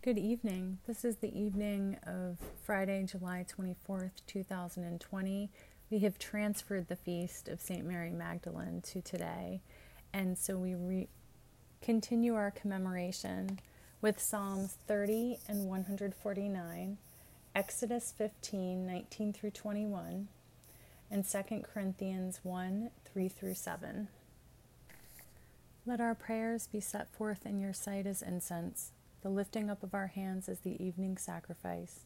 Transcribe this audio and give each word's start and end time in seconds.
Good 0.00 0.16
evening. 0.16 0.78
This 0.86 1.04
is 1.04 1.16
the 1.16 1.36
evening 1.36 1.98
of 2.06 2.38
Friday, 2.62 3.02
July 3.02 3.44
24th, 3.44 4.12
2020. 4.28 5.50
We 5.90 5.98
have 5.98 6.20
transferred 6.20 6.86
the 6.86 6.94
feast 6.94 7.48
of 7.48 7.60
St. 7.60 7.84
Mary 7.84 8.12
Magdalene 8.12 8.80
to 8.82 9.02
today, 9.02 9.60
and 10.12 10.38
so 10.38 10.56
we 10.56 10.76
re- 10.76 11.08
continue 11.82 12.36
our 12.36 12.52
commemoration 12.52 13.58
with 14.00 14.20
Psalms 14.20 14.78
30 14.86 15.40
and 15.48 15.66
149, 15.66 16.98
Exodus 17.56 18.14
15, 18.16 18.86
19 18.86 19.32
through 19.32 19.50
21, 19.50 20.28
and 21.10 21.28
2 21.28 21.62
Corinthians 21.74 22.38
1, 22.44 22.90
3 23.04 23.28
through 23.28 23.54
7. 23.54 24.06
Let 25.84 26.00
our 26.00 26.14
prayers 26.14 26.68
be 26.68 26.78
set 26.80 27.12
forth 27.12 27.44
in 27.44 27.58
your 27.58 27.72
sight 27.72 28.06
as 28.06 28.22
incense, 28.22 28.92
the 29.22 29.28
lifting 29.28 29.68
up 29.68 29.82
of 29.82 29.94
our 29.94 30.06
hands 30.08 30.48
as 30.48 30.60
the 30.60 30.82
evening 30.82 31.16
sacrifice. 31.16 32.00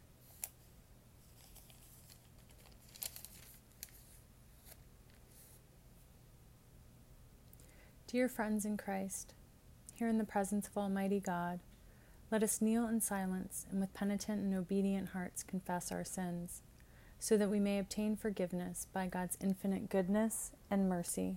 Dear 8.06 8.28
friends 8.28 8.66
in 8.66 8.76
Christ, 8.76 9.32
here 9.94 10.08
in 10.08 10.18
the 10.18 10.24
presence 10.24 10.68
of 10.68 10.76
Almighty 10.76 11.18
God, 11.18 11.60
let 12.30 12.42
us 12.42 12.60
kneel 12.60 12.86
in 12.86 13.00
silence 13.00 13.66
and 13.70 13.80
with 13.80 13.94
penitent 13.94 14.42
and 14.42 14.54
obedient 14.54 15.10
hearts 15.10 15.42
confess 15.42 15.90
our 15.90 16.04
sins, 16.04 16.60
so 17.18 17.36
that 17.36 17.50
we 17.50 17.60
may 17.60 17.78
obtain 17.78 18.16
forgiveness 18.16 18.86
by 18.92 19.06
God's 19.06 19.38
infinite 19.40 19.88
goodness 19.88 20.50
and 20.70 20.88
mercy. 20.88 21.36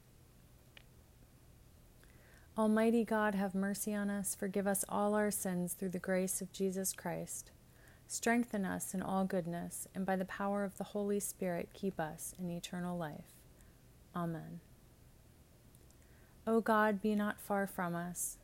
Almighty 2.61 3.03
God, 3.03 3.33
have 3.33 3.55
mercy 3.55 3.95
on 3.95 4.11
us, 4.11 4.35
forgive 4.35 4.67
us 4.67 4.85
all 4.87 5.15
our 5.15 5.31
sins 5.31 5.73
through 5.73 5.89
the 5.89 5.97
grace 5.97 6.41
of 6.41 6.53
Jesus 6.53 6.93
Christ. 6.93 7.49
Strengthen 8.05 8.65
us 8.65 8.93
in 8.93 9.01
all 9.01 9.25
goodness, 9.25 9.87
and 9.95 10.05
by 10.05 10.15
the 10.15 10.25
power 10.25 10.63
of 10.63 10.77
the 10.77 10.83
Holy 10.83 11.19
Spirit, 11.19 11.69
keep 11.73 11.99
us 11.99 12.35
in 12.37 12.51
eternal 12.51 12.95
life. 12.95 13.33
Amen. 14.15 14.59
O 16.45 16.61
God, 16.61 17.01
be 17.01 17.15
not 17.15 17.41
far 17.41 17.65
from 17.65 17.95
us. 17.95 18.37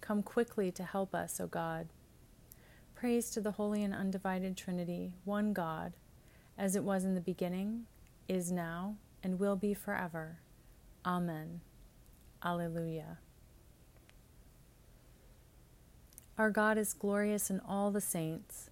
Come 0.00 0.22
quickly 0.22 0.70
to 0.72 0.82
help 0.82 1.14
us, 1.14 1.38
O 1.38 1.46
God. 1.46 1.88
Praise 2.94 3.28
to 3.32 3.40
the 3.42 3.52
Holy 3.52 3.84
and 3.84 3.92
Undivided 3.92 4.56
Trinity, 4.56 5.12
one 5.26 5.52
God, 5.52 5.92
as 6.56 6.74
it 6.74 6.84
was 6.84 7.04
in 7.04 7.14
the 7.14 7.20
beginning, 7.20 7.84
is 8.28 8.50
now, 8.50 8.96
and 9.22 9.38
will 9.38 9.56
be 9.56 9.74
forever. 9.74 10.38
Amen. 11.04 11.60
Alleluia. 12.42 13.18
Our 16.38 16.50
God 16.50 16.78
is 16.78 16.94
glorious 16.94 17.50
in 17.50 17.58
all 17.58 17.90
the 17.90 18.00
saints. 18.00 18.70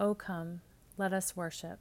O 0.00 0.16
come, 0.16 0.62
let 0.98 1.12
us 1.12 1.36
worship. 1.36 1.78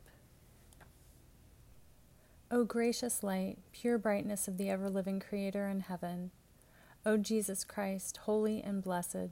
O 2.52 2.64
gracious 2.66 3.24
light, 3.24 3.58
pure 3.72 3.98
brightness 3.98 4.48
of 4.48 4.60
the 4.60 4.70
ever 4.70 4.92
living 4.92 5.20
Creator 5.20 5.68
in 5.68 5.80
heaven, 5.80 6.30
O 7.04 7.18
Jesus 7.18 7.64
Christ, 7.64 8.18
holy 8.26 8.62
and 8.62 8.84
blessed, 8.84 9.32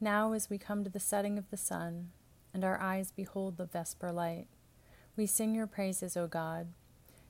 now 0.00 0.32
as 0.32 0.48
we 0.48 0.58
come 0.58 0.84
to 0.84 0.90
the 0.90 1.00
setting 1.00 1.38
of 1.38 1.50
the 1.50 1.56
sun, 1.56 2.10
and 2.52 2.62
our 2.62 2.80
eyes 2.80 3.10
behold 3.10 3.56
the 3.56 3.66
vesper 3.66 4.12
light, 4.12 4.46
we 5.16 5.26
sing 5.26 5.56
your 5.56 5.66
praises, 5.66 6.16
O 6.16 6.28
God, 6.28 6.68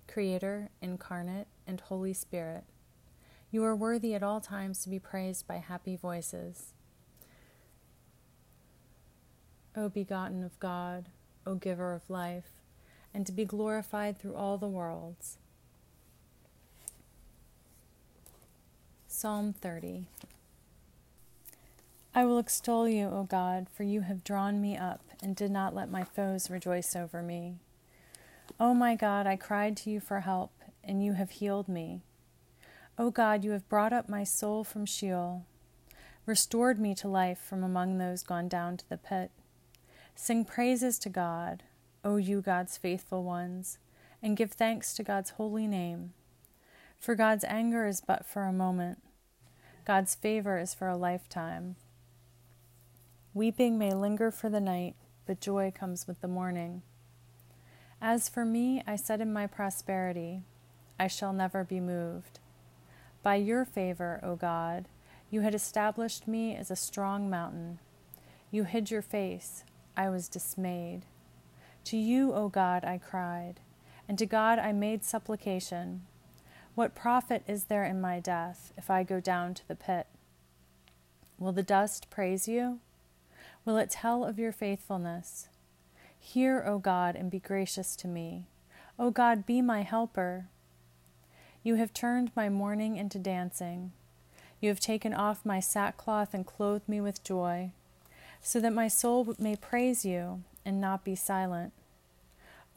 Creator, 0.07 0.69
incarnate, 0.83 1.47
and 1.67 1.81
Holy 1.81 2.13
Spirit. 2.13 2.65
You 3.51 3.65
are 3.65 3.75
worthy 3.75 4.15
at 4.15 4.23
all 4.23 4.43
times 4.43 4.83
to 4.83 4.91
be 4.91 4.99
praised 4.99 5.47
by 5.47 5.57
happy 5.57 5.97
voices. 5.97 6.74
O 9.77 9.89
begotten 9.89 10.45
of 10.45 10.59
God, 10.61 11.07
O 11.47 11.55
giver 11.55 11.93
of 11.93 12.09
life, 12.09 12.51
and 13.13 13.27
to 13.27 13.33
be 13.33 13.45
glorified 13.45 14.19
through 14.19 14.35
all 14.35 14.57
the 14.57 14.69
worlds. 14.69 15.39
Psalm 19.09 19.53
30 19.53 20.07
I 22.17 22.25
will 22.25 22.39
extol 22.39 22.89
you, 22.89 23.07
O 23.09 23.25
God, 23.25 23.67
for 23.75 23.83
you 23.83 24.03
have 24.03 24.23
drawn 24.23 24.61
me 24.61 24.77
up 24.77 25.01
and 25.21 25.35
did 25.35 25.51
not 25.51 25.75
let 25.75 25.91
my 25.91 26.05
foes 26.05 26.49
rejoice 26.49 26.95
over 26.95 27.23
me. 27.23 27.57
O 28.61 28.73
my 28.73 28.95
God, 28.95 29.27
I 29.27 29.35
cried 29.35 29.77
to 29.79 29.91
you 29.91 29.99
for 29.99 30.21
help, 30.21 30.53
and 30.85 31.05
you 31.05 31.15
have 31.15 31.31
healed 31.31 31.69
me. 31.69 32.03
O 32.97 33.11
God, 33.11 33.43
you 33.43 33.51
have 33.51 33.69
brought 33.69 33.93
up 33.93 34.09
my 34.09 34.23
soul 34.23 34.63
from 34.63 34.87
Sheol, 34.87 35.45
restored 36.25 36.79
me 36.79 36.95
to 36.95 37.09
life 37.09 37.41
from 37.41 37.65
among 37.65 37.99
those 37.99 38.23
gone 38.23 38.49
down 38.49 38.77
to 38.77 38.89
the 38.89 38.97
pit. 38.97 39.33
Sing 40.15 40.45
praises 40.45 40.99
to 41.01 41.09
God, 41.09 41.65
O 42.05 42.17
you 42.17 42.41
God's 42.41 42.77
faithful 42.77 43.25
ones, 43.25 43.79
and 44.23 44.37
give 44.37 44.53
thanks 44.53 44.95
to 44.95 45.03
God's 45.03 45.31
holy 45.31 45.67
name. 45.67 46.13
For 46.99 47.15
God's 47.15 47.45
anger 47.45 47.87
is 47.87 48.01
but 48.01 48.25
for 48.25 48.45
a 48.45 48.53
moment, 48.53 49.03
God's 49.85 50.15
favor 50.15 50.59
is 50.59 50.73
for 50.73 50.89
a 50.89 50.97
lifetime. 50.97 51.77
Weeping 53.35 53.77
may 53.77 53.93
linger 53.93 54.31
for 54.31 54.49
the 54.49 54.61
night, 54.61 54.95
but 55.27 55.41
joy 55.41 55.73
comes 55.75 56.07
with 56.07 56.21
the 56.21 56.29
morning. 56.29 56.83
As 58.01 58.29
for 58.29 58.45
me, 58.45 58.83
I 58.87 58.97
said 58.97 59.21
in 59.21 59.33
my 59.33 59.47
prosperity, 59.47 60.43
I 60.99 61.09
shall 61.09 61.33
never 61.33 61.65
be 61.65 61.81
moved. 61.81 62.39
By 63.23 63.35
your 63.37 63.65
favor, 63.65 64.21
O 64.23 64.37
God, 64.37 64.87
you 65.31 65.41
had 65.41 65.55
established 65.55 66.29
me 66.29 66.55
as 66.55 66.71
a 66.71 66.77
strong 66.77 67.29
mountain. 67.29 67.81
You 68.51 68.65
hid 68.65 68.91
your 68.91 69.03
face 69.03 69.65
I 69.97 70.09
was 70.09 70.29
dismayed. 70.29 71.03
To 71.85 71.97
you, 71.97 72.33
O 72.33 72.49
God, 72.49 72.85
I 72.85 72.99
cried, 72.99 73.61
and 74.09 74.19
to 74.19 74.27
God 74.27 74.59
I 74.59 74.73
made 74.73 75.05
supplication. 75.05 76.03
What 76.75 76.95
profit 76.95 77.45
is 77.47 77.65
there 77.65 77.85
in 77.85 78.01
my 78.01 78.19
death 78.19 78.73
if 78.77 78.91
I 78.91 79.05
go 79.05 79.21
down 79.21 79.55
to 79.55 79.69
the 79.69 79.77
pit? 79.77 80.07
Will 81.39 81.53
the 81.53 81.63
dust 81.63 82.11
praise 82.11 82.49
you? 82.49 82.81
Will 83.65 83.77
it 83.77 83.91
tell 83.91 84.25
of 84.25 84.39
your 84.39 84.53
faithfulness? 84.53 85.49
Hear, 86.19 86.65
O 86.67 86.79
God, 86.79 87.15
and 87.15 87.31
be 87.31 87.39
gracious 87.39 87.95
to 87.97 88.09
me. 88.09 88.47
O 88.99 89.11
God, 89.11 89.47
be 89.47 89.61
my 89.63 89.83
helper. 89.83 90.49
You 91.63 91.77
have 91.77 91.93
turned 91.93 92.33
my 92.35 92.49
mourning 92.49 92.97
into 92.97 93.19
dancing. 93.19 93.93
You 94.61 94.71
have 94.71 94.81
taken 94.81 95.15
off 95.15 95.45
my 95.45 95.61
sackcloth 95.61 96.35
and 96.35 96.47
clothed 96.47 96.89
me 96.89 97.01
with 97.01 97.23
joy 97.23 97.73
so 98.47 98.61
that 98.61 98.75
my 98.75 98.87
soul 98.89 99.35
may 99.39 99.57
praise 99.57 100.05
you 100.05 100.43
and 100.67 100.79
not 100.79 101.03
be 101.03 101.15
silent. 101.15 101.73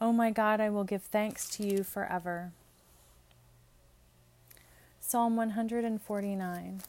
O 0.00 0.08
oh 0.08 0.12
my 0.12 0.30
God, 0.30 0.60
I 0.62 0.70
will 0.70 0.82
give 0.82 1.02
thanks 1.02 1.46
to 1.50 1.66
you 1.66 1.84
forever. 1.84 2.52
Psalm 4.98 5.36
149. 5.36 6.80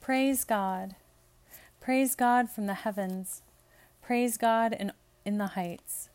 Praise 0.00 0.44
God. 0.44 0.94
Praise 1.78 2.14
God 2.14 2.48
from 2.48 2.66
the 2.66 2.74
heavens. 2.74 3.42
Praise 4.00 4.38
God 4.38 4.72
in, 4.72 4.92
in 5.26 5.36
the 5.36 5.48
heights. 5.48 6.08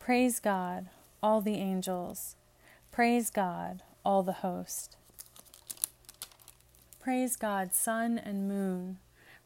Praise 0.00 0.40
God, 0.40 0.88
all 1.22 1.40
the 1.40 1.54
angels. 1.54 2.34
Praise 2.90 3.30
God, 3.30 3.82
all 4.04 4.24
the 4.24 4.32
host. 4.32 4.96
Praise 7.00 7.34
God, 7.36 7.72
sun 7.72 8.18
and 8.18 8.46
moon. 8.46 8.98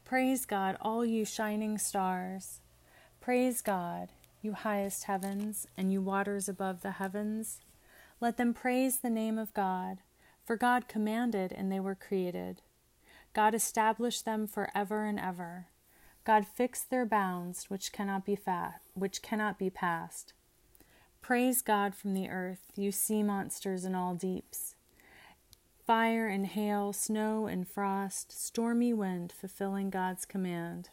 Praise 0.03 0.45
God, 0.45 0.75
all 0.81 1.05
you 1.05 1.23
shining 1.23 1.77
stars. 1.77 2.59
Praise 3.21 3.61
God, 3.61 4.09
you 4.41 4.51
highest 4.51 5.05
heavens, 5.05 5.65
and 5.77 5.89
you 5.89 6.01
waters 6.01 6.49
above 6.49 6.81
the 6.81 6.91
heavens. 6.91 7.61
Let 8.19 8.35
them 8.35 8.53
praise 8.53 8.97
the 8.97 9.09
name 9.09 9.37
of 9.37 9.53
God, 9.53 9.99
for 10.43 10.57
God 10.57 10.89
commanded, 10.89 11.53
and 11.53 11.71
they 11.71 11.79
were 11.79 11.95
created. 11.95 12.61
God 13.33 13.55
established 13.55 14.25
them 14.25 14.47
for 14.47 14.69
ever 14.75 15.05
and 15.05 15.17
ever. 15.17 15.67
God 16.25 16.45
fixed 16.45 16.89
their 16.89 17.05
bounds 17.05 17.69
which 17.69 17.93
cannot 17.93 18.25
be 18.25 18.35
fat, 18.35 18.81
which 18.95 19.21
cannot 19.21 19.57
be 19.57 19.69
passed. 19.69 20.33
Praise 21.21 21.61
God 21.61 21.95
from 21.95 22.15
the 22.15 22.27
earth, 22.27 22.73
you 22.75 22.91
sea 22.91 23.23
monsters 23.23 23.85
in 23.85 23.95
all 23.95 24.13
deeps. 24.13 24.74
Fire 25.85 26.27
and 26.27 26.47
hail, 26.47 26.93
snow 26.93 27.45
and 27.45 27.67
frost, 27.67 28.31
stormy 28.31 28.91
wind 28.91 29.31
fulfilling 29.31 29.91
God's 29.91 30.25
command. 30.25 30.89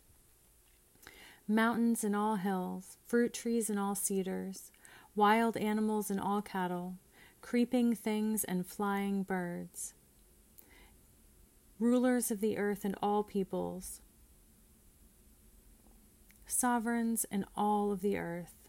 Mountains 1.48 2.04
and 2.04 2.14
all 2.14 2.36
hills, 2.36 2.98
fruit 3.06 3.32
trees 3.32 3.70
and 3.70 3.78
all 3.78 3.94
cedars, 3.94 4.70
wild 5.16 5.56
animals 5.56 6.10
and 6.10 6.20
all 6.20 6.42
cattle, 6.42 6.96
creeping 7.40 7.94
things 7.94 8.44
and 8.44 8.66
flying 8.66 9.22
birds. 9.22 9.94
Rulers 11.78 12.30
of 12.30 12.42
the 12.42 12.58
earth 12.58 12.84
and 12.84 12.94
all 13.02 13.24
peoples, 13.24 14.02
sovereigns 16.46 17.24
and 17.30 17.46
all 17.56 17.92
of 17.92 18.02
the 18.02 18.18
earth, 18.18 18.68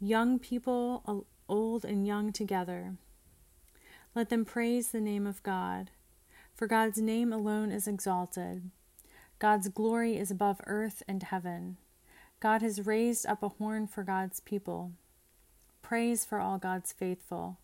young 0.00 0.38
people, 0.38 1.26
old 1.48 1.84
and 1.84 2.06
young 2.06 2.32
together. 2.32 2.94
Let 4.14 4.28
them 4.28 4.44
praise 4.44 4.90
the 4.90 5.00
name 5.00 5.24
of 5.24 5.42
God, 5.44 5.90
for 6.54 6.66
God's 6.66 6.98
name 6.98 7.32
alone 7.32 7.70
is 7.70 7.86
exalted. 7.86 8.70
God's 9.38 9.68
glory 9.68 10.16
is 10.16 10.32
above 10.32 10.60
earth 10.66 11.02
and 11.06 11.22
heaven. 11.22 11.76
God 12.40 12.60
has 12.60 12.86
raised 12.86 13.24
up 13.24 13.42
a 13.42 13.50
horn 13.50 13.86
for 13.86 14.02
God's 14.02 14.40
people. 14.40 14.92
Praise 15.80 16.24
for 16.24 16.40
all 16.40 16.58
God's 16.58 16.92
faithful, 16.92 17.58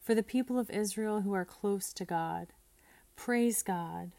for 0.00 0.16
the 0.16 0.22
people 0.22 0.58
of 0.58 0.68
Israel 0.68 1.20
who 1.20 1.32
are 1.32 1.44
close 1.44 1.92
to 1.92 2.04
God. 2.04 2.48
Praise 3.14 3.62
God. 3.62 4.10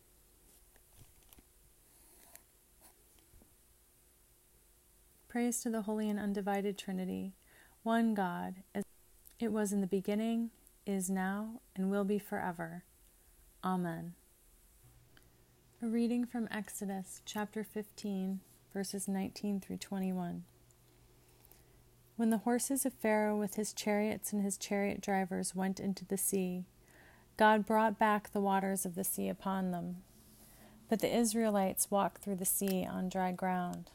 Praise 5.27 5.61
to 5.61 5.69
the 5.69 5.81
Holy 5.81 6.09
and 6.09 6.17
Undivided 6.17 6.77
Trinity, 6.77 7.33
one 7.83 8.13
God, 8.13 8.55
as 8.73 8.85
it 9.37 9.51
was 9.51 9.73
in 9.73 9.81
the 9.81 9.87
beginning, 9.87 10.51
is 10.85 11.09
now, 11.09 11.61
and 11.75 11.89
will 11.89 12.03
be 12.03 12.19
forever. 12.19 12.83
Amen. 13.63 14.13
A 15.81 15.87
reading 15.87 16.25
from 16.25 16.47
Exodus 16.51 17.21
chapter 17.25 17.63
15, 17.63 18.39
verses 18.73 19.07
19 19.07 19.59
through 19.59 19.77
21. 19.77 20.43
When 22.15 22.29
the 22.29 22.39
horses 22.39 22.85
of 22.85 22.93
Pharaoh 22.93 23.37
with 23.37 23.55
his 23.55 23.73
chariots 23.73 24.31
and 24.31 24.41
his 24.41 24.57
chariot 24.57 25.01
drivers 25.01 25.55
went 25.55 25.79
into 25.79 26.05
the 26.05 26.17
sea, 26.17 26.65
God 27.37 27.65
brought 27.65 27.99
back 27.99 28.31
the 28.31 28.39
waters 28.39 28.85
of 28.85 28.95
the 28.95 29.03
sea 29.03 29.27
upon 29.27 29.71
them. 29.71 29.97
But 30.87 31.01
the 31.01 31.13
Israelites 31.13 31.91
walked 31.91 32.21
through 32.21 32.35
the 32.35 32.45
sea 32.45 32.87
on 32.89 33.09
dry 33.09 33.31
ground. 33.31 33.91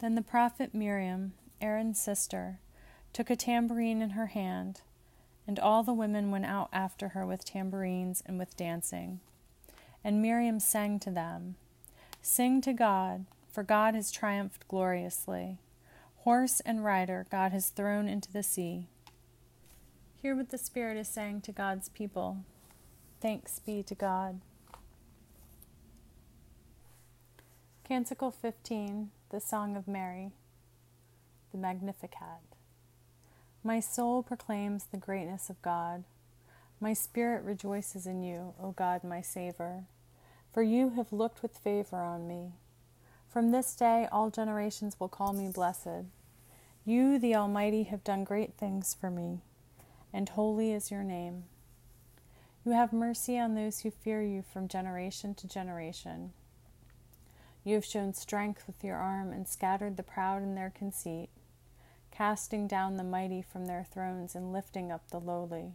Then 0.00 0.16
the 0.16 0.22
prophet 0.22 0.74
Miriam, 0.74 1.34
Aaron's 1.60 2.00
sister, 2.00 2.58
took 3.12 3.30
a 3.30 3.36
tambourine 3.36 4.02
in 4.02 4.10
her 4.10 4.26
hand, 4.26 4.80
and 5.46 5.58
all 5.58 5.82
the 5.82 5.92
women 5.92 6.30
went 6.30 6.46
out 6.46 6.68
after 6.72 7.08
her 7.08 7.26
with 7.26 7.44
tambourines 7.44 8.22
and 8.26 8.38
with 8.38 8.56
dancing. 8.56 9.20
And 10.02 10.22
Miriam 10.22 10.60
sang 10.60 10.98
to 11.00 11.10
them, 11.10 11.56
Sing 12.22 12.60
to 12.62 12.72
God, 12.72 13.26
for 13.50 13.62
God 13.62 13.94
has 13.94 14.12
triumphed 14.12 14.68
gloriously. 14.68 15.58
Horse 16.18 16.60
and 16.60 16.84
rider 16.84 17.26
God 17.30 17.52
has 17.52 17.70
thrown 17.70 18.08
into 18.08 18.32
the 18.32 18.42
sea. 18.42 18.86
Hear 20.20 20.36
what 20.36 20.50
the 20.50 20.58
Spirit 20.58 20.96
is 20.96 21.08
saying 21.08 21.40
to 21.42 21.52
God's 21.52 21.88
people. 21.88 22.38
Thanks 23.20 23.58
be 23.58 23.82
to 23.82 23.94
God. 23.94 24.40
Canticle 27.84 28.30
15 28.30 29.10
the 29.30 29.40
Song 29.40 29.76
of 29.76 29.86
Mary, 29.86 30.32
the 31.52 31.58
Magnificat. 31.58 32.42
My 33.62 33.80
soul 33.80 34.22
proclaims 34.22 34.84
the 34.84 34.96
greatness 34.96 35.50
of 35.50 35.60
God. 35.62 36.04
My 36.80 36.92
spirit 36.94 37.44
rejoices 37.44 38.06
in 38.06 38.22
you, 38.22 38.54
O 38.62 38.72
God, 38.72 39.04
my 39.04 39.20
Saviour, 39.20 39.84
for 40.52 40.62
you 40.62 40.90
have 40.90 41.12
looked 41.12 41.42
with 41.42 41.58
favor 41.58 41.98
on 41.98 42.26
me. 42.26 42.52
From 43.28 43.50
this 43.50 43.74
day 43.76 44.08
all 44.10 44.30
generations 44.30 44.98
will 44.98 45.08
call 45.08 45.32
me 45.32 45.50
blessed. 45.52 46.06
You, 46.84 47.18
the 47.18 47.34
Almighty, 47.36 47.82
have 47.84 48.02
done 48.02 48.24
great 48.24 48.54
things 48.54 48.96
for 48.98 49.10
me, 49.10 49.40
and 50.12 50.28
holy 50.28 50.72
is 50.72 50.90
your 50.90 51.04
name. 51.04 51.44
You 52.64 52.72
have 52.72 52.92
mercy 52.92 53.38
on 53.38 53.54
those 53.54 53.80
who 53.80 53.90
fear 53.90 54.22
you 54.22 54.42
from 54.42 54.68
generation 54.68 55.34
to 55.34 55.46
generation. 55.46 56.32
You 57.64 57.74
have 57.74 57.84
shown 57.84 58.14
strength 58.14 58.64
with 58.66 58.82
your 58.82 58.96
arm 58.96 59.32
and 59.32 59.46
scattered 59.46 59.96
the 59.96 60.02
proud 60.02 60.42
in 60.42 60.54
their 60.54 60.72
conceit, 60.74 61.28
casting 62.20 62.66
down 62.66 62.98
the 62.98 63.02
mighty 63.02 63.40
from 63.40 63.64
their 63.64 63.82
thrones 63.82 64.34
and 64.34 64.52
lifting 64.52 64.92
up 64.92 65.08
the 65.08 65.18
lowly. 65.18 65.72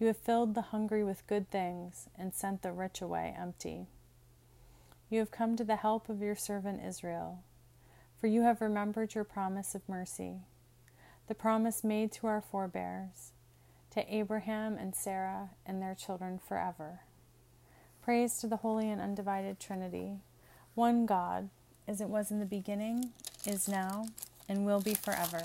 You 0.00 0.06
have 0.06 0.16
filled 0.16 0.54
the 0.54 0.62
hungry 0.62 1.04
with 1.04 1.26
good 1.26 1.50
things 1.50 2.08
and 2.18 2.32
sent 2.32 2.62
the 2.62 2.72
rich 2.72 3.02
away 3.02 3.36
empty. 3.38 3.84
You 5.10 5.18
have 5.18 5.30
come 5.30 5.54
to 5.56 5.64
the 5.64 5.76
help 5.76 6.08
of 6.08 6.22
your 6.22 6.34
servant 6.34 6.80
Israel, 6.82 7.42
for 8.18 8.28
you 8.28 8.40
have 8.40 8.62
remembered 8.62 9.14
your 9.14 9.24
promise 9.24 9.74
of 9.74 9.86
mercy, 9.86 10.36
the 11.28 11.34
promise 11.34 11.84
made 11.84 12.12
to 12.12 12.26
our 12.28 12.40
forebears, 12.40 13.32
to 13.90 14.02
Abraham 14.08 14.78
and 14.78 14.94
Sarah 14.94 15.50
and 15.66 15.82
their 15.82 15.94
children 15.94 16.38
forever. 16.38 17.00
Praise 18.00 18.38
to 18.38 18.46
the 18.46 18.56
Holy 18.56 18.88
and 18.88 19.02
Undivided 19.02 19.60
Trinity 19.60 20.14
one 20.74 21.04
God, 21.04 21.50
as 21.86 22.00
it 22.00 22.08
was 22.08 22.30
in 22.30 22.40
the 22.40 22.46
beginning, 22.46 23.10
is 23.44 23.68
now, 23.68 24.06
and 24.52 24.66
will 24.66 24.82
be 24.82 24.92
forever. 24.92 25.42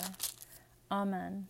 Amen. 0.91 1.47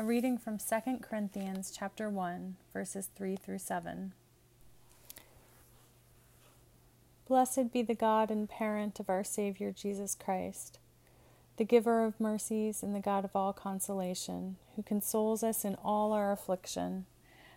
A 0.00 0.02
reading 0.02 0.36
from 0.36 0.58
2 0.58 0.98
Corinthians 1.00 1.72
chapter 1.72 2.10
1, 2.10 2.56
verses 2.72 3.08
3 3.14 3.36
through 3.36 3.60
7. 3.60 4.12
Blessed 7.28 7.72
be 7.72 7.82
the 7.82 7.94
God 7.94 8.32
and 8.32 8.48
parent 8.48 8.98
of 8.98 9.08
our 9.08 9.22
Savior 9.22 9.70
Jesus 9.70 10.16
Christ, 10.16 10.80
the 11.56 11.64
giver 11.64 12.04
of 12.04 12.18
mercies 12.18 12.82
and 12.82 12.96
the 12.96 13.00
God 13.00 13.24
of 13.24 13.36
all 13.36 13.52
consolation, 13.52 14.56
who 14.74 14.82
consoles 14.82 15.44
us 15.44 15.64
in 15.64 15.76
all 15.84 16.12
our 16.12 16.32
affliction, 16.32 17.06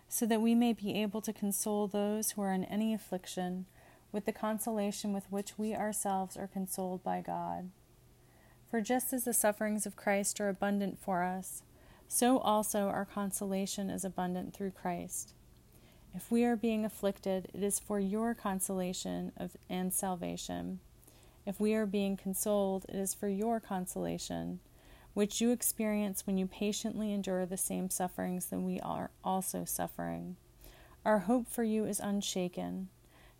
so 0.08 0.24
that 0.24 0.40
we 0.40 0.54
may 0.54 0.72
be 0.72 1.02
able 1.02 1.20
to 1.22 1.32
console 1.32 1.88
those 1.88 2.30
who 2.30 2.42
are 2.42 2.52
in 2.52 2.62
any 2.66 2.94
affliction 2.94 3.66
with 4.12 4.24
the 4.24 4.30
consolation 4.30 5.12
with 5.12 5.24
which 5.30 5.58
we 5.58 5.74
ourselves 5.74 6.36
are 6.36 6.46
consoled 6.46 7.02
by 7.02 7.20
God. 7.20 7.70
For 8.70 8.80
just 8.80 9.12
as 9.12 9.24
the 9.24 9.32
sufferings 9.32 9.86
of 9.86 9.96
Christ 9.96 10.40
are 10.40 10.48
abundant 10.48 10.98
for 10.98 11.22
us, 11.22 11.62
so 12.08 12.38
also 12.38 12.88
our 12.88 13.04
consolation 13.04 13.90
is 13.90 14.04
abundant 14.04 14.54
through 14.54 14.72
Christ. 14.72 15.34
If 16.14 16.30
we 16.30 16.44
are 16.44 16.56
being 16.56 16.84
afflicted, 16.84 17.48
it 17.52 17.62
is 17.62 17.78
for 17.78 18.00
your 18.00 18.34
consolation 18.34 19.32
of, 19.36 19.56
and 19.68 19.92
salvation. 19.92 20.80
If 21.44 21.60
we 21.60 21.74
are 21.74 21.86
being 21.86 22.16
consoled, 22.16 22.86
it 22.88 22.96
is 22.96 23.14
for 23.14 23.28
your 23.28 23.60
consolation, 23.60 24.60
which 25.14 25.40
you 25.40 25.50
experience 25.50 26.26
when 26.26 26.38
you 26.38 26.46
patiently 26.46 27.12
endure 27.12 27.46
the 27.46 27.56
same 27.56 27.90
sufferings 27.90 28.46
that 28.46 28.60
we 28.60 28.80
are 28.80 29.10
also 29.22 29.64
suffering. 29.64 30.36
Our 31.04 31.20
hope 31.20 31.46
for 31.46 31.62
you 31.62 31.84
is 31.84 32.00
unshaken 32.00 32.88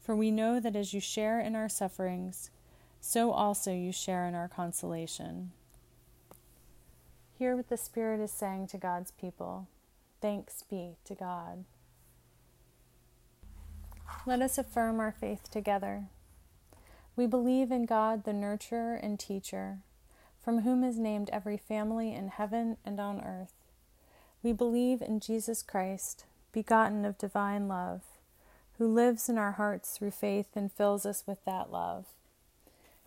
for 0.07 0.15
we 0.15 0.31
know 0.31 0.61
that 0.61 0.77
as 0.77 0.95
you 0.95 1.01
share 1.01 1.41
in 1.41 1.57
our 1.57 1.69
sufferings, 1.69 2.51
so 3.01 3.31
also 3.31 3.73
you 3.73 3.93
share 3.93 4.27
in 4.27 4.35
our 4.35 4.49
consolation. 4.49 5.53
Hear 7.39 7.57
what 7.57 7.69
the 7.69 7.77
Spirit 7.77 8.21
is 8.21 8.31
saying 8.31 8.69
to 8.69 8.79
God's 8.79 9.11
people. 9.11 9.69
Thanks 10.21 10.63
be 10.63 10.97
to 11.05 11.15
God. 11.15 11.65
Let 14.25 14.41
us 14.41 14.59
affirm 14.59 15.01
our 15.01 15.13
faith 15.13 15.51
together. 15.51 16.05
We 17.15 17.27
believe 17.27 17.71
in 17.71 17.87
God, 17.87 18.25
the 18.25 18.33
nurturer 18.33 18.99
and 19.03 19.19
teacher, 19.19 19.79
from 20.43 20.63
whom 20.63 20.85
is 20.85 20.99
named 20.99 21.31
every 21.33 21.57
family 21.57 22.15
in 22.15 22.29
heaven 22.29 22.77
and 22.85 23.01
on 23.01 23.21
earth. 23.21 23.55
We 24.43 24.53
believe 24.53 25.03
in 25.03 25.21
Jesus 25.21 25.63
Christ, 25.63 26.25
begotten 26.53 27.05
of 27.05 27.19
divine 27.19 27.69
love 27.69 28.03
who 28.79 28.87
lives 28.87 29.29
in 29.29 29.39
our 29.39 29.53
hearts 29.53 29.97
through 29.97 30.11
faith 30.11 30.49
and 30.55 30.71
fills 30.71 31.07
us 31.07 31.25
with 31.27 31.45
that 31.45 31.71
love. 31.71 32.07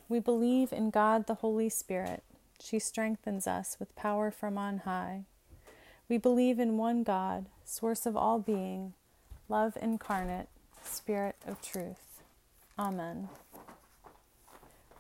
We 0.10 0.20
believe 0.20 0.74
in 0.74 0.90
God 0.90 1.28
the 1.28 1.36
Holy 1.36 1.70
Spirit. 1.70 2.24
She 2.60 2.80
strengthens 2.80 3.48
us 3.48 3.78
with 3.80 3.96
power 3.96 4.32
from 4.32 4.58
on 4.58 4.80
high. 4.80 5.24
We 6.10 6.18
believe 6.18 6.60
in 6.60 6.78
one 6.78 7.04
God, 7.04 7.46
source 7.64 8.08
of 8.08 8.18
all 8.18 8.40
being, 8.40 8.94
love 9.48 9.78
incarnate, 9.82 10.50
Spirit 10.84 11.36
of 11.46 11.62
truth. 11.62 12.24
Amen. 12.78 13.30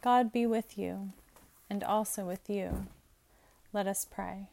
God 0.01 0.31
be 0.31 0.45
with 0.45 0.77
you, 0.77 1.13
and 1.69 1.83
also 1.83 2.25
with 2.25 2.49
you. 2.49 2.85
Let 3.73 3.87
us 3.87 4.05
pray. 4.09 4.49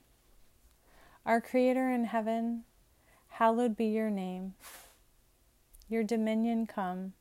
Our 1.27 1.41
Creator 1.41 1.91
in 1.91 2.05
heaven, 2.05 2.65
hallowed 3.29 3.77
be 3.77 3.87
your 3.87 4.11
name. 4.11 4.55
your 5.89 6.03
dominion 6.03 6.67
come, 6.67 7.13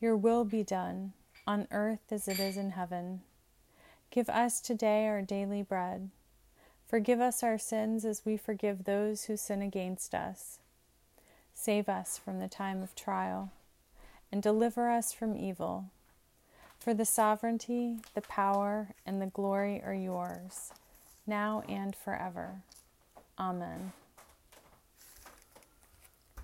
your 0.00 0.16
will 0.16 0.44
be 0.44 0.62
done, 0.62 1.12
on 1.46 1.66
earth 1.70 2.10
as 2.10 2.28
it 2.28 2.38
is 2.38 2.56
in 2.56 2.70
heaven. 2.70 3.22
Give 4.10 4.28
us 4.28 4.60
today 4.60 5.06
our 5.06 5.22
daily 5.22 5.62
bread. 5.62 6.10
Forgive 6.86 7.20
us 7.20 7.42
our 7.42 7.58
sins 7.58 8.04
as 8.04 8.22
we 8.24 8.36
forgive 8.36 8.84
those 8.84 9.24
who 9.24 9.36
sin 9.36 9.62
against 9.62 10.14
us. 10.14 10.58
Save 11.54 11.88
us 11.88 12.18
from 12.18 12.38
the 12.38 12.48
time 12.48 12.82
of 12.82 12.94
trial, 12.94 13.50
and 14.30 14.42
deliver 14.42 14.90
us 14.90 15.12
from 15.12 15.36
evil. 15.36 15.86
For 16.78 16.92
the 16.92 17.04
sovereignty, 17.04 17.98
the 18.14 18.22
power, 18.22 18.88
and 19.06 19.22
the 19.22 19.26
glory 19.26 19.80
are 19.84 19.94
yours, 19.94 20.72
now 21.26 21.62
and 21.68 21.94
forever. 21.94 22.56
Amen. 23.38 23.92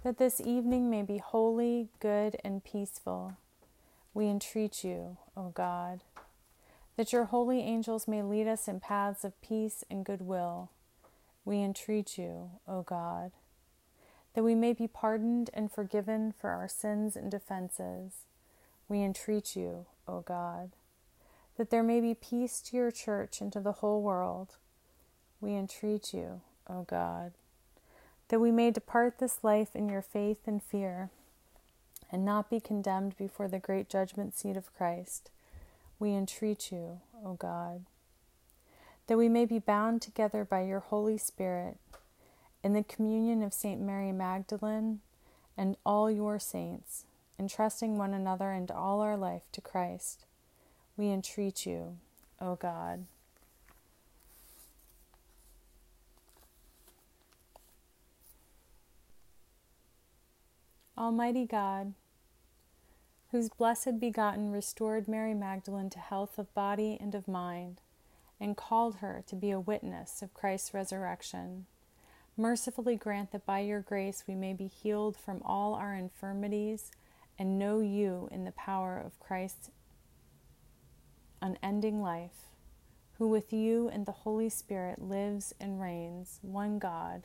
That 0.05 0.19
this 0.19 0.40
evening 0.40 0.88
may 0.88 1.02
be 1.02 1.19
holy, 1.19 1.88
good, 1.99 2.37
and 2.45 2.62
peaceful, 2.62 3.35
we 4.19 4.29
entreat 4.29 4.83
you, 4.83 5.17
O 5.37 5.51
God. 5.51 6.01
That 6.97 7.13
your 7.13 7.27
holy 7.27 7.61
angels 7.61 8.09
may 8.09 8.23
lead 8.23 8.49
us 8.49 8.67
in 8.67 8.81
paths 8.81 9.25
of 9.25 9.41
peace 9.41 9.85
and 9.89 10.05
goodwill, 10.05 10.71
we 11.45 11.63
entreat 11.63 12.19
you, 12.19 12.51
O 12.67 12.83
God 12.83 13.31
that 14.39 14.45
we 14.45 14.55
may 14.55 14.73
be 14.73 14.87
pardoned 14.87 15.51
and 15.53 15.73
forgiven 15.73 16.31
for 16.31 16.51
our 16.51 16.69
sins 16.69 17.17
and 17.17 17.35
offenses. 17.35 18.25
We 18.89 19.03
entreat 19.03 19.57
you, 19.57 19.87
O 20.07 20.21
God, 20.21 20.71
that 21.57 21.71
there 21.71 21.83
may 21.83 22.01
be 22.01 22.15
peace 22.15 22.61
to 22.61 22.77
your 22.77 22.93
church 22.93 23.41
and 23.41 23.53
to 23.53 23.59
the 23.59 23.73
whole 23.73 24.01
world. 24.01 24.55
We 25.41 25.57
entreat 25.57 26.15
you, 26.15 26.43
O 26.69 26.83
God, 26.83 27.33
that 28.29 28.39
we 28.39 28.53
may 28.53 28.71
depart 28.71 29.19
this 29.19 29.43
life 29.43 29.75
in 29.75 29.89
your 29.89 30.03
faith 30.03 30.47
and 30.47 30.63
fear, 30.63 31.11
and 32.11 32.25
not 32.25 32.50
be 32.50 32.61
condemned 32.61 33.17
before 33.17 33.49
the 33.49 33.59
great 33.59 33.88
judgment 33.88 34.35
seat 34.35 34.57
of 34.57 34.75
Christ. 34.75 35.31
We 35.99 36.15
entreat 36.15 36.71
you, 36.73 37.00
O 37.25 37.35
God, 37.35 37.85
that 39.07 39.19
we 39.19 39.29
may 39.29 39.45
be 39.45 39.59
bound 39.59 40.03
together 40.03 40.45
by 40.45 40.62
your 40.62 40.81
Holy 40.81 41.19
Spirit 41.19 41.79
in 42.62 42.73
the 42.73 42.83
communion 42.83 43.43
of 43.43 43.53
St. 43.53 43.81
Mary 43.81 44.12
Magdalene 44.12 45.00
and 45.57 45.77
all 45.85 46.11
your 46.11 46.38
saints, 46.38 47.05
entrusting 47.38 47.99
one 47.99 48.15
another 48.15 48.53
and 48.53 48.71
all 48.71 49.00
our 49.00 49.17
life 49.17 49.43
to 49.53 49.61
Christ, 49.61 50.25
we 50.97 51.11
entreat 51.11 51.67
you, 51.67 51.99
O 52.41 52.57
God. 52.57 53.07
Almighty 60.99 61.47
God, 61.47 61.95
whose 63.31 63.49
blessed 63.49 64.00
begotten 64.00 64.50
restored 64.50 65.09
Mary 65.09 65.35
Magdalene 65.35 65.90
to 65.90 65.99
health 65.99 66.38
of 66.38 66.52
body 66.55 66.99
and 67.00 67.14
of 67.14 67.28
mind, 67.28 67.81
and 68.40 68.57
called 68.57 68.97
her 68.97 69.23
to 69.28 69.37
be 69.37 69.50
a 69.50 69.61
witness 69.61 70.21
of 70.23 70.35
Christ's 70.35 70.75
resurrection 70.75 71.67
Mercifully 72.40 72.95
grant 72.95 73.33
that 73.33 73.45
by 73.45 73.59
your 73.59 73.81
grace 73.81 74.23
we 74.28 74.37
may 74.37 74.52
be 74.52 74.69
healed 74.69 75.17
from 75.17 75.43
all 75.45 75.75
our 75.75 75.93
infirmities 75.93 76.93
and 77.37 77.59
know 77.59 77.81
you 77.81 78.28
in 78.31 78.45
the 78.45 78.52
power 78.52 78.97
of 78.97 79.19
Christ's 79.19 79.73
unending 81.43 82.00
life, 82.00 82.52
who 83.14 83.26
with 83.26 83.52
you 83.52 83.88
and 83.88 84.07
the 84.07 84.12
Holy 84.12 84.49
Spirit 84.49 85.02
lives 85.02 85.52
and 85.59 85.81
reigns, 85.81 86.38
one 86.43 86.78
God, 86.78 87.25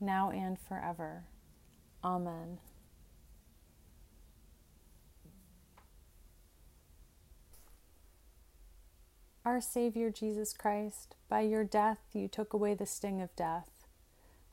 now 0.00 0.30
and 0.30 0.56
forever. 0.56 1.24
Amen. 2.04 2.58
Our 9.44 9.60
Savior 9.60 10.10
Jesus 10.10 10.54
Christ, 10.54 11.16
by 11.28 11.42
your 11.42 11.64
death 11.64 11.98
you 12.14 12.28
took 12.28 12.54
away 12.54 12.72
the 12.72 12.86
sting 12.86 13.20
of 13.20 13.36
death. 13.36 13.68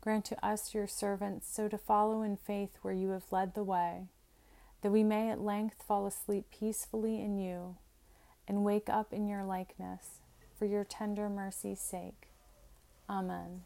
Grant 0.01 0.25
to 0.25 0.45
us, 0.45 0.73
your 0.73 0.85
servants, 0.85 1.47
so 1.49 1.69
to 1.69 1.77
follow 1.77 2.23
in 2.23 2.35
faith 2.35 2.71
where 2.81 2.93
you 2.93 3.11
have 3.11 3.31
led 3.31 3.53
the 3.53 3.63
way, 3.63 4.07
that 4.81 4.91
we 4.91 5.01
may 5.01 5.29
at 5.29 5.39
length 5.39 5.81
fall 5.81 6.05
asleep 6.05 6.47
peacefully 6.51 7.21
in 7.21 7.37
you 7.37 7.77
and 8.49 8.65
wake 8.65 8.89
up 8.89 9.13
in 9.13 9.27
your 9.27 9.45
likeness, 9.45 10.19
for 10.59 10.65
your 10.65 10.83
tender 10.83 11.29
mercy's 11.29 11.79
sake. 11.79 12.27
Amen. 13.09 13.61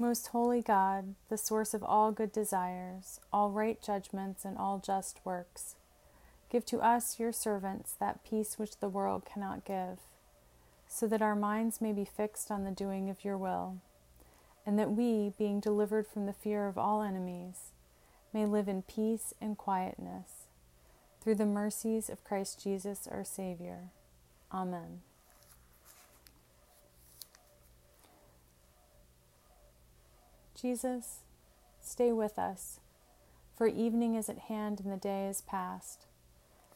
Most 0.00 0.28
holy 0.28 0.62
God, 0.62 1.14
the 1.28 1.36
source 1.36 1.74
of 1.74 1.84
all 1.84 2.10
good 2.10 2.32
desires, 2.32 3.20
all 3.32 3.50
right 3.50 3.80
judgments, 3.80 4.44
and 4.44 4.56
all 4.56 4.82
just 4.84 5.20
works, 5.24 5.76
give 6.50 6.64
to 6.66 6.80
us, 6.80 7.20
your 7.20 7.32
servants, 7.32 7.94
that 8.00 8.24
peace 8.24 8.58
which 8.58 8.80
the 8.80 8.88
world 8.88 9.24
cannot 9.24 9.64
give 9.64 9.98
so 10.90 11.06
that 11.06 11.22
our 11.22 11.36
minds 11.36 11.80
may 11.80 11.92
be 11.92 12.04
fixed 12.04 12.50
on 12.50 12.64
the 12.64 12.70
doing 12.72 13.08
of 13.08 13.24
your 13.24 13.38
will, 13.38 13.76
and 14.66 14.76
that 14.76 14.90
we, 14.90 15.32
being 15.38 15.60
delivered 15.60 16.06
from 16.06 16.26
the 16.26 16.32
fear 16.32 16.66
of 16.66 16.76
all 16.76 17.00
enemies, 17.00 17.70
may 18.34 18.44
live 18.44 18.68
in 18.68 18.82
peace 18.82 19.32
and 19.40 19.56
quietness, 19.56 20.46
through 21.20 21.36
the 21.36 21.46
mercies 21.46 22.10
of 22.10 22.24
Christ 22.24 22.60
Jesus 22.62 23.08
our 23.08 23.24
Savior. 23.24 23.90
Amen. 24.52 25.02
Jesus, 30.60 31.20
stay 31.80 32.12
with 32.12 32.38
us, 32.38 32.80
for 33.56 33.66
evening 33.66 34.14
is 34.14 34.28
at 34.28 34.38
hand 34.38 34.80
and 34.80 34.92
the 34.92 34.96
day 34.96 35.26
is 35.26 35.40
past. 35.40 36.06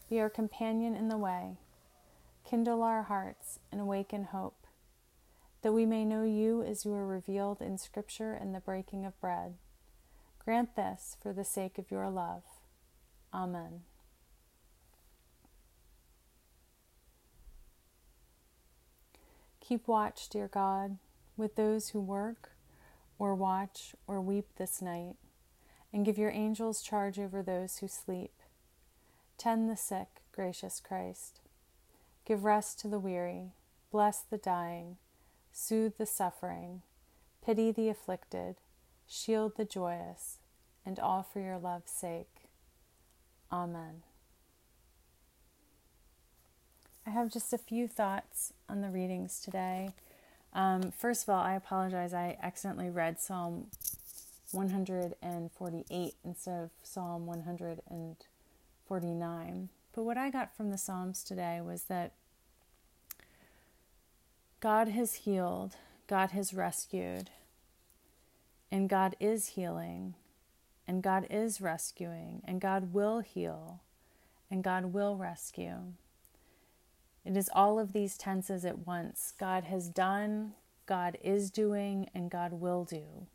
Be 0.08 0.20
our 0.20 0.30
companion 0.30 0.94
in 0.94 1.08
the 1.08 1.18
way 1.18 1.58
Kindle 2.44 2.82
our 2.82 3.04
hearts 3.04 3.58
and 3.72 3.80
awaken 3.80 4.24
hope, 4.24 4.66
that 5.62 5.72
we 5.72 5.86
may 5.86 6.04
know 6.04 6.24
you 6.24 6.62
as 6.62 6.84
you 6.84 6.92
are 6.92 7.06
revealed 7.06 7.62
in 7.62 7.78
Scripture 7.78 8.34
and 8.34 8.54
the 8.54 8.60
breaking 8.60 9.06
of 9.06 9.18
bread. 9.20 9.54
Grant 10.38 10.76
this 10.76 11.16
for 11.22 11.32
the 11.32 11.44
sake 11.44 11.78
of 11.78 11.90
your 11.90 12.10
love. 12.10 12.42
Amen. 13.32 13.80
Keep 19.60 19.88
watch, 19.88 20.28
dear 20.28 20.46
God, 20.46 20.98
with 21.38 21.56
those 21.56 21.88
who 21.88 22.00
work 22.00 22.50
or 23.18 23.34
watch 23.34 23.94
or 24.06 24.20
weep 24.20 24.46
this 24.56 24.82
night, 24.82 25.16
and 25.92 26.04
give 26.04 26.18
your 26.18 26.30
angels 26.30 26.82
charge 26.82 27.18
over 27.18 27.42
those 27.42 27.78
who 27.78 27.88
sleep. 27.88 28.32
Tend 29.38 29.68
the 29.68 29.76
sick, 29.76 30.22
gracious 30.32 30.80
Christ. 30.80 31.40
Give 32.24 32.44
rest 32.44 32.78
to 32.80 32.88
the 32.88 32.98
weary, 32.98 33.52
bless 33.90 34.20
the 34.20 34.38
dying, 34.38 34.96
soothe 35.52 35.96
the 35.98 36.06
suffering, 36.06 36.82
pity 37.44 37.70
the 37.70 37.88
afflicted, 37.88 38.56
shield 39.06 39.56
the 39.56 39.64
joyous, 39.64 40.38
and 40.86 40.98
all 40.98 41.22
for 41.22 41.40
your 41.40 41.58
love's 41.58 41.92
sake. 41.92 42.48
Amen. 43.52 44.02
I 47.06 47.10
have 47.10 47.30
just 47.30 47.52
a 47.52 47.58
few 47.58 47.86
thoughts 47.86 48.54
on 48.68 48.80
the 48.80 48.88
readings 48.88 49.40
today. 49.40 49.90
Um, 50.54 50.92
first 50.92 51.24
of 51.24 51.30
all, 51.30 51.42
I 51.42 51.54
apologize. 51.54 52.14
I 52.14 52.36
accidentally 52.42 52.90
read 52.90 53.20
Psalm 53.20 53.66
148 54.52 56.14
instead 56.24 56.62
of 56.62 56.70
Psalm 56.82 57.26
149. 57.26 59.68
But 59.92 60.04
what 60.04 60.16
I 60.16 60.30
got 60.30 60.56
from 60.56 60.70
the 60.70 60.78
Psalms 60.78 61.24
today 61.24 61.60
was 61.60 61.82
that 61.84 62.12
God 64.60 64.88
has 64.88 65.14
healed, 65.14 65.76
God 66.06 66.30
has 66.30 66.54
rescued, 66.54 67.30
and 68.70 68.88
God 68.88 69.16
is 69.20 69.48
healing, 69.48 70.14
and 70.86 71.02
God 71.02 71.26
is 71.30 71.60
rescuing, 71.60 72.40
and 72.44 72.60
God 72.60 72.94
will 72.94 73.20
heal, 73.20 73.80
and 74.50 74.64
God 74.64 74.86
will 74.86 75.16
rescue. 75.16 75.92
It 77.24 77.36
is 77.36 77.48
all 77.54 77.78
of 77.78 77.92
these 77.92 78.18
tenses 78.18 78.64
at 78.64 78.86
once. 78.86 79.32
God 79.38 79.64
has 79.64 79.88
done, 79.88 80.52
God 80.86 81.16
is 81.22 81.50
doing, 81.50 82.10
and 82.14 82.30
God 82.30 82.52
will 82.52 82.84
do. 82.84 83.26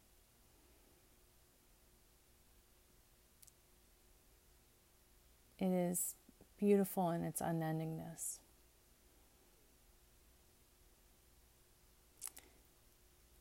It 5.57 5.71
is 5.71 6.15
beautiful 6.57 7.09
in 7.11 7.23
its 7.23 7.41
unendingness. 7.41 8.37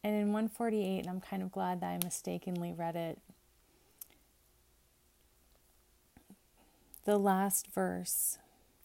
And 0.02 0.14
in 0.14 0.32
148, 0.32 1.00
and 1.00 1.08
I'm 1.10 1.20
kind 1.20 1.42
of 1.42 1.52
glad 1.52 1.80
that 1.80 1.86
I 1.86 1.98
mistakenly 2.02 2.72
read 2.72 2.96
it, 2.96 3.18
the 7.04 7.18
last 7.18 7.66
verse, 7.68 8.38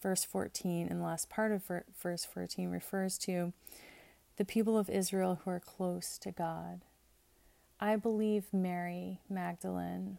verse 0.04 0.22
14, 0.22 0.86
and 0.86 1.00
the 1.00 1.04
last 1.04 1.30
part 1.30 1.50
of 1.50 1.62
verse 1.98 2.26
14 2.26 2.68
refers 2.68 3.16
to 3.16 3.54
the 4.36 4.44
people 4.44 4.76
of 4.76 4.90
Israel 4.90 5.40
who 5.42 5.50
are 5.50 5.58
close 5.58 6.18
to 6.18 6.30
God. 6.30 6.82
I 7.80 7.96
believe 7.96 8.52
Mary 8.52 9.22
Magdalene, 9.30 10.18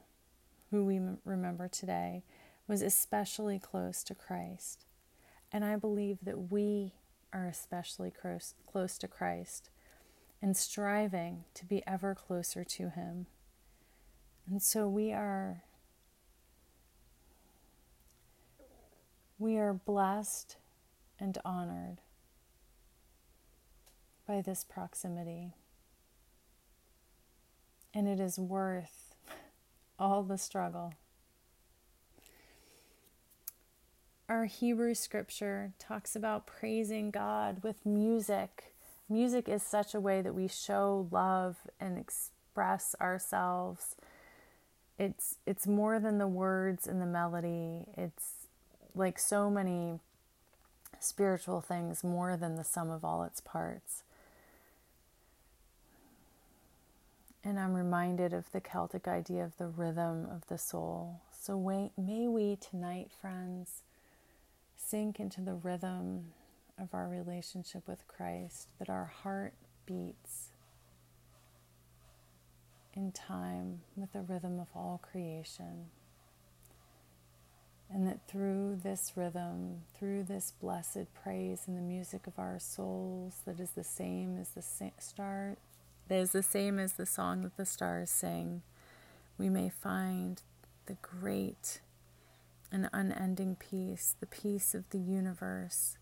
who 0.72 0.84
we 0.84 1.00
remember 1.24 1.68
today, 1.68 2.24
was 2.68 2.82
especially 2.82 3.60
close 3.60 4.04
to 4.06 4.16
Christ. 4.16 4.86
And 5.52 5.64
I 5.64 5.76
believe 5.76 6.18
that 6.24 6.52
we 6.52 6.96
are 7.32 7.46
especially 7.46 8.10
close, 8.10 8.56
close 8.66 8.98
to 8.98 9.08
Christ 9.08 9.70
and 10.42 10.58
striving 10.58 11.44
to 11.54 11.64
be 11.64 11.84
ever 11.86 12.16
closer 12.16 12.64
to 12.64 12.90
Him. 12.90 13.28
And 14.50 14.64
so 14.64 14.90
we 14.90 15.14
are 15.14 15.62
we 19.38 19.58
are 19.58 19.74
blessed 19.74 20.58
and 21.20 21.38
honored 21.44 22.00
by 24.28 24.42
this 24.42 24.64
proximity. 24.64 25.54
And 27.94 28.08
it 28.08 28.20
is 28.20 28.38
worth 28.38 29.16
all 30.00 30.24
the 30.24 30.38
struggle. 30.38 30.94
Our 34.28 34.46
Hebrew 34.46 34.96
scripture 34.96 35.74
talks 35.78 36.16
about 36.16 36.48
praising 36.48 37.12
God 37.12 37.62
with 37.64 37.86
music. 37.86 38.74
Music 39.08 39.48
is 39.48 39.62
such 39.62 39.94
a 39.94 40.00
way 40.00 40.22
that 40.22 40.34
we 40.34 40.48
show 40.48 41.08
love 41.12 41.58
and 41.80 41.98
express 41.98 42.96
ourselves. 43.00 43.96
It's 44.98 45.36
it's 45.46 45.68
more 45.68 46.00
than 46.00 46.18
the 46.18 46.28
words 46.28 46.88
and 46.88 47.02
the 47.02 47.06
melody. 47.06 47.86
It's 47.96 48.45
like 48.96 49.20
so 49.20 49.50
many 49.50 50.00
spiritual 51.00 51.62
things 51.62 52.04
more 52.04 52.38
than 52.38 52.56
the 52.56 52.64
sum 52.64 52.90
of 52.90 53.04
all 53.04 53.24
its 53.24 53.42
parts. 53.42 54.04
And 57.44 57.60
I'm 57.60 57.74
reminded 57.74 58.34
of 58.34 58.52
the 58.52 58.62
Celtic 58.62 59.08
idea 59.08 59.44
of 59.44 59.58
the 59.58 59.68
rhythm 59.68 60.26
of 60.26 60.48
the 60.48 60.58
soul. 60.58 61.22
So 61.40 61.60
may 61.96 62.28
we 62.28 62.56
tonight, 62.56 63.12
friends, 63.22 63.84
sink 64.76 65.20
into 65.20 65.42
the 65.42 65.54
rhythm 65.54 66.32
of 66.80 66.94
our 66.94 67.08
relationship 67.08 67.88
with 67.88 68.08
Christ, 68.08 68.70
that 68.80 68.90
our 68.90 69.06
heart 69.06 69.54
beats 69.86 70.50
in 72.96 73.12
time 73.12 73.82
with 73.96 74.12
the 74.14 74.22
rhythm 74.22 74.60
of 74.60 74.68
all 74.76 75.00
creation. 75.04 75.92
And 77.92 78.08
that 78.08 78.28
through 78.28 78.80
this 78.84 79.14
rhythm, 79.16 79.82
through 79.98 80.24
this 80.24 80.52
blessed 80.60 81.06
praise 81.24 81.64
and 81.68 81.78
the 81.78 81.82
music 81.82 82.28
of 82.28 82.38
our 82.38 82.60
souls, 82.60 83.42
that 83.46 83.60
is 83.60 83.72
the 83.72 83.84
same 83.84 84.38
as 84.40 84.50
the 84.50 84.64
star, 85.00 85.58
that 86.08 86.16
is 86.18 86.32
the 86.32 86.44
same 86.44 86.80
as 86.80 86.94
the 86.94 87.06
song 87.06 87.42
that 87.44 87.58
the 87.58 87.66
stars 87.66 88.10
sing, 88.10 88.64
we 89.38 89.50
may 89.50 89.70
find 89.70 90.42
the 90.88 90.98
great 91.02 91.80
and 92.72 92.90
unending 92.92 93.56
peace, 93.56 94.16
the 94.20 94.26
peace 94.26 94.76
of 94.76 94.90
the 94.90 95.00
universe, 95.00 95.98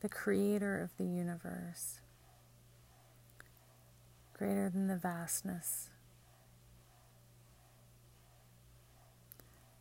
the 0.00 0.08
creator 0.08 0.80
of 0.80 0.90
the 0.98 1.10
universe, 1.10 2.00
greater 4.34 4.68
than 4.68 4.88
the 4.88 4.96
vastness 4.96 5.88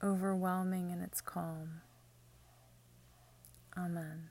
overwhelming 0.04 0.92
in 0.92 1.02
its 1.02 1.22
calm. 1.22 1.82
Amen. 3.78 4.30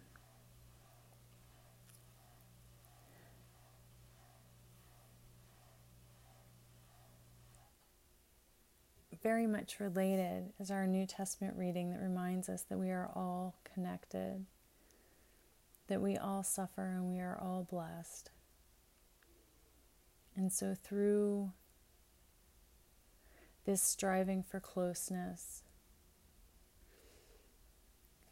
Very 9.23 9.47
much 9.47 9.81
related 9.81 10.53
is 10.59 10.71
our 10.71 10.87
New 10.87 11.07
Testament 11.07 11.55
reading 11.57 11.91
that 11.91 12.01
reminds 12.01 12.49
us 12.49 12.63
that 12.63 12.79
we 12.79 12.91
are 12.91 13.11
all 13.15 13.55
connected, 13.75 14.47
that 15.89 16.01
we 16.01 16.17
all 16.17 16.43
suffer 16.43 16.87
and 16.87 17.05
we 17.05 17.21
are 17.21 17.39
all 17.39 17.67
blessed. 17.71 18.31
And 20.35 20.51
so, 20.51 20.75
through 20.75 21.53
this 23.71 23.81
striving 23.81 24.43
for 24.43 24.59
closeness 24.59 25.63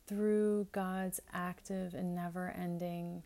through 0.09 0.67
God's 0.73 1.21
active 1.33 1.95
and 1.95 2.13
never 2.13 2.53
ending 2.59 3.23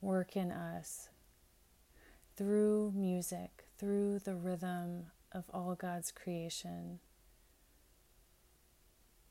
work 0.00 0.36
in 0.36 0.52
us, 0.52 1.08
through 2.36 2.92
music, 2.94 3.64
through 3.78 4.20
the 4.20 4.36
rhythm 4.36 5.06
of 5.32 5.42
all 5.52 5.74
God's 5.74 6.12
creation. 6.12 7.00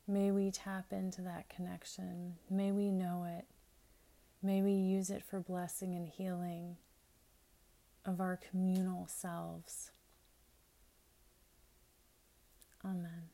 May 0.06 0.30
we 0.30 0.50
tap 0.50 0.92
into 0.92 1.22
that 1.22 1.48
connection. 1.48 2.34
May 2.50 2.70
we 2.70 2.90
know 2.90 3.26
it. 3.26 3.46
May 4.42 4.60
we 4.60 4.72
use 4.72 5.08
it 5.08 5.24
for 5.24 5.40
blessing 5.40 5.94
and 5.94 6.06
healing 6.06 6.76
of 8.04 8.20
our 8.20 8.38
communal 8.50 9.06
selves. 9.06 9.90
Amen. 12.84 13.30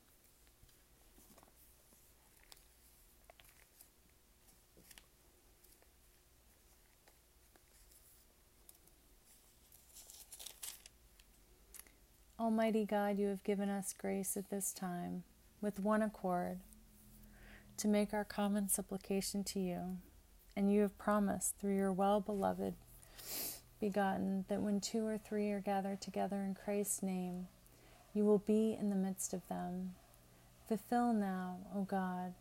Almighty 12.39 12.85
God, 12.85 13.19
you 13.19 13.27
have 13.29 13.43
given 13.43 13.69
us 13.69 13.93
grace 13.99 14.37
at 14.37 14.49
this 14.49 14.73
time, 14.73 15.25
with 15.61 15.81
one 15.81 16.03
accord, 16.03 16.61
to 17.79 17.89
make 17.89 18.15
our 18.15 18.25
common 18.25 18.69
supplication 18.69 19.43
to 19.45 19.59
you. 19.59 19.99
And 20.55 20.73
you 20.73 20.83
have 20.83 20.97
promised 20.99 21.59
through 21.59 21.77
your 21.77 21.93
well 21.93 22.21
beloved 22.21 22.75
begotten 23.81 24.45
that 24.49 24.63
when 24.63 24.81
two 24.81 25.05
or 25.05 25.19
three 25.19 25.51
are 25.51 25.61
gathered 25.61 26.01
together 26.01 26.43
in 26.43 26.55
Christ's 26.55 27.03
name, 27.03 27.49
you 28.19 28.25
will 28.25 28.39
be 28.39 28.77
in 28.79 28.91
the 28.91 28.97
midst 28.97 29.33
of 29.33 29.47
them. 29.49 29.95
Fulfill 30.67 31.13
now, 31.13 31.59
O 31.73 31.83
God, 31.83 32.35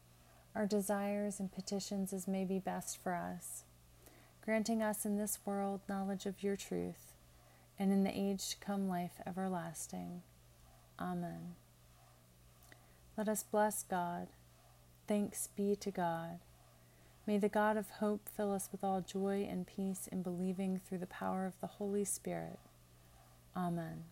our 0.55 0.65
desires 0.65 1.39
and 1.39 1.53
petitions 1.53 2.11
as 2.11 2.27
may 2.27 2.43
be 2.45 2.57
best 2.57 2.97
for 3.03 3.13
us, 3.13 3.63
granting 4.43 4.81
us 4.81 5.05
in 5.05 5.19
this 5.19 5.37
world 5.45 5.81
knowledge 5.87 6.25
of 6.25 6.41
your 6.41 6.55
truth, 6.55 7.13
and 7.77 7.91
in 7.91 8.03
the 8.03 8.09
age 8.11 8.49
to 8.49 8.57
come 8.57 8.89
life 8.89 9.21
everlasting. 9.27 10.23
Amen. 10.99 11.53
Let 13.15 13.29
us 13.29 13.43
bless 13.43 13.83
God. 13.83 14.29
Thanks 15.07 15.47
be 15.55 15.75
to 15.75 15.91
God. 15.91 16.39
May 17.27 17.37
the 17.37 17.49
God 17.49 17.77
of 17.77 17.87
hope 17.99 18.27
fill 18.35 18.51
us 18.51 18.69
with 18.71 18.83
all 18.83 19.01
joy 19.01 19.47
and 19.47 19.67
peace 19.67 20.09
in 20.11 20.23
believing 20.23 20.81
through 20.83 20.97
the 20.97 21.05
power 21.05 21.45
of 21.45 21.59
the 21.61 21.67
Holy 21.67 22.03
Spirit. 22.03 22.57
Amen. 23.55 24.05